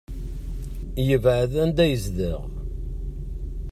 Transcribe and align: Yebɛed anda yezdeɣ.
Yebɛed 1.07 1.53
anda 1.63 1.85
yezdeɣ. 1.87 2.41